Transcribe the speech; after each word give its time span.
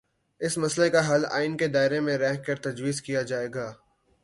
اس 0.41 0.57
مسئلے 0.57 0.89
کا 0.89 1.01
حل 1.09 1.25
آئین 1.31 1.57
کے 1.57 1.67
دائرے 1.67 1.99
میں 1.99 2.17
رہ 2.17 2.35
کرتجویز 2.35 3.01
کیا 3.01 3.21
جائے 3.21 3.47
گا۔ 3.53 3.71